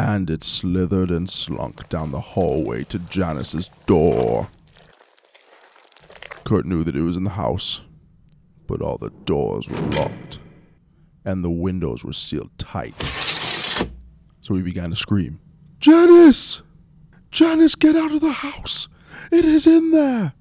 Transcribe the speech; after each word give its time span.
and 0.00 0.30
it 0.30 0.42
slithered 0.42 1.10
and 1.10 1.28
slunk 1.28 1.86
down 1.90 2.10
the 2.10 2.20
hallway 2.20 2.82
to 2.84 2.98
Janice's 2.98 3.68
door. 3.84 4.48
Kurt 6.42 6.64
knew 6.64 6.82
that 6.84 6.96
it 6.96 7.02
was 7.02 7.18
in 7.18 7.24
the 7.24 7.30
house, 7.30 7.82
but 8.66 8.80
all 8.80 8.96
the 8.96 9.10
doors 9.10 9.68
were 9.68 9.80
locked 9.90 10.38
and 11.26 11.44
the 11.44 11.50
windows 11.50 12.02
were 12.02 12.14
sealed 12.14 12.50
tight. 12.56 12.94
So 14.40 14.54
he 14.54 14.62
began 14.62 14.88
to 14.88 14.96
scream, 14.96 15.38
Janice! 15.80 16.62
Janice, 17.30 17.74
get 17.74 17.94
out 17.94 18.10
of 18.10 18.22
the 18.22 18.32
house! 18.32 18.88
It 19.30 19.44
is 19.44 19.66
in 19.66 19.90
there! 19.90 20.32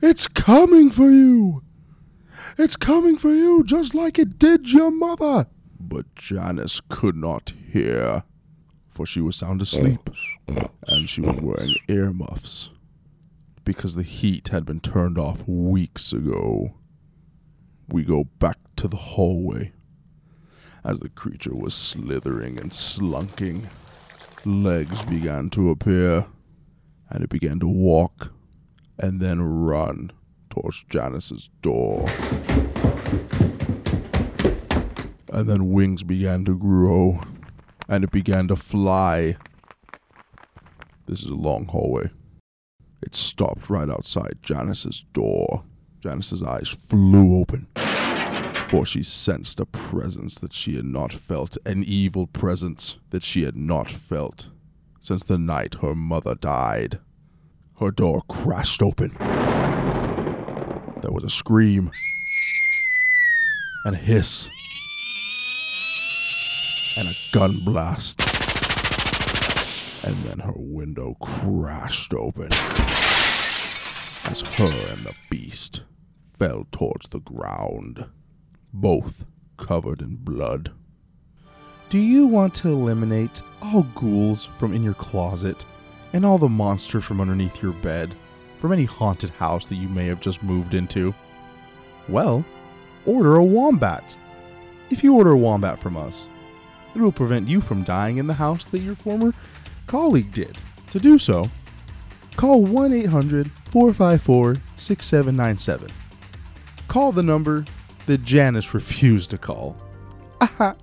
It's 0.00 0.26
coming 0.26 0.90
for 0.90 1.10
you! 1.10 1.62
It's 2.56 2.76
coming 2.76 3.18
for 3.18 3.30
you 3.30 3.62
just 3.62 3.94
like 3.94 4.18
it 4.18 4.38
did 4.38 4.72
your 4.72 4.90
mother! 4.90 5.48
But 5.78 6.14
Janice 6.14 6.80
could 6.88 7.16
not 7.16 7.52
hear, 7.70 8.24
for 9.00 9.06
she 9.06 9.22
was 9.22 9.34
sound 9.34 9.60
mm. 9.60 9.62
asleep, 9.62 10.10
mm. 10.46 10.70
and 10.86 11.08
she 11.08 11.22
was 11.22 11.36
mm. 11.36 11.40
wearing 11.40 11.74
earmuffs 11.88 12.68
because 13.64 13.94
the 13.94 14.02
heat 14.02 14.48
had 14.48 14.66
been 14.66 14.78
turned 14.78 15.16
off 15.16 15.42
weeks 15.48 16.12
ago. 16.12 16.74
We 17.88 18.04
go 18.04 18.24
back 18.24 18.58
to 18.76 18.88
the 18.88 18.98
hallway 18.98 19.72
as 20.84 21.00
the 21.00 21.08
creature 21.08 21.54
was 21.54 21.72
slithering 21.72 22.60
and 22.60 22.74
slunking. 22.74 23.70
Legs 24.44 25.02
began 25.04 25.48
to 25.50 25.70
appear, 25.70 26.26
and 27.08 27.24
it 27.24 27.30
began 27.30 27.58
to 27.60 27.68
walk 27.68 28.34
and 28.98 29.18
then 29.18 29.40
run 29.40 30.12
towards 30.50 30.84
Janice's 30.90 31.48
door. 31.62 32.06
And 35.32 35.48
then 35.48 35.70
wings 35.70 36.02
began 36.02 36.44
to 36.44 36.54
grow, 36.54 37.22
and 37.90 38.04
it 38.04 38.12
began 38.12 38.46
to 38.48 38.56
fly. 38.56 39.36
This 41.06 41.24
is 41.24 41.28
a 41.28 41.34
long 41.34 41.66
hallway. 41.66 42.08
It 43.02 43.16
stopped 43.16 43.68
right 43.68 43.90
outside 43.90 44.38
Janice's 44.42 45.04
door. 45.12 45.64
Janice's 45.98 46.42
eyes 46.42 46.68
flew 46.68 47.38
open, 47.38 47.66
for 48.68 48.86
she 48.86 49.02
sensed 49.02 49.58
a 49.58 49.66
presence 49.66 50.36
that 50.36 50.52
she 50.52 50.76
had 50.76 50.84
not 50.86 51.12
felt, 51.12 51.58
an 51.66 51.82
evil 51.84 52.26
presence 52.26 52.98
that 53.10 53.24
she 53.24 53.42
had 53.42 53.56
not 53.56 53.90
felt 53.90 54.48
since 55.00 55.24
the 55.24 55.36
night 55.36 55.76
her 55.82 55.94
mother 55.94 56.34
died. 56.36 57.00
Her 57.80 57.90
door 57.90 58.22
crashed 58.28 58.82
open. 58.82 59.16
There 61.00 61.10
was 61.10 61.24
a 61.24 61.30
scream 61.30 61.90
and 63.84 63.96
a 63.96 63.98
hiss 63.98 64.48
and 67.00 67.08
a 67.08 67.16
gun 67.32 67.56
blast. 67.60 68.20
And 70.04 70.22
then 70.24 70.38
her 70.38 70.52
window 70.54 71.14
crashed 71.14 72.12
open 72.12 72.52
as 74.26 74.42
her 74.42 74.92
and 74.92 75.04
the 75.04 75.14
beast 75.30 75.82
fell 76.38 76.66
towards 76.70 77.08
the 77.08 77.20
ground, 77.20 78.06
both 78.72 79.24
covered 79.56 80.02
in 80.02 80.16
blood. 80.16 80.72
Do 81.88 81.98
you 81.98 82.26
want 82.26 82.54
to 82.56 82.68
eliminate 82.68 83.42
all 83.62 83.82
ghouls 83.94 84.46
from 84.46 84.74
in 84.74 84.82
your 84.82 84.94
closet 84.94 85.64
and 86.12 86.24
all 86.24 86.38
the 86.38 86.48
monsters 86.48 87.04
from 87.04 87.20
underneath 87.20 87.62
your 87.62 87.72
bed 87.72 88.14
from 88.58 88.72
any 88.72 88.84
haunted 88.84 89.30
house 89.30 89.66
that 89.66 89.76
you 89.76 89.88
may 89.88 90.06
have 90.06 90.20
just 90.20 90.42
moved 90.42 90.74
into? 90.74 91.14
Well, 92.08 92.44
order 93.06 93.36
a 93.36 93.44
wombat. 93.44 94.14
If 94.90 95.02
you 95.02 95.16
order 95.16 95.30
a 95.30 95.38
wombat 95.38 95.78
from 95.78 95.96
us, 95.96 96.26
it 96.94 97.00
will 97.00 97.12
prevent 97.12 97.48
you 97.48 97.60
from 97.60 97.84
dying 97.84 98.18
in 98.18 98.26
the 98.26 98.34
house 98.34 98.64
that 98.66 98.80
your 98.80 98.94
former 98.94 99.34
colleague 99.86 100.32
did. 100.32 100.56
To 100.92 100.98
do 100.98 101.18
so, 101.18 101.48
call 102.36 102.64
1 102.64 102.92
800 102.92 103.50
454 103.70 104.56
6797. 104.76 105.90
Call 106.88 107.12
the 107.12 107.22
number 107.22 107.64
that 108.06 108.24
Janice 108.24 108.74
refused 108.74 109.30
to 109.30 109.38
call. 109.38 109.76
Aha. 110.40 110.74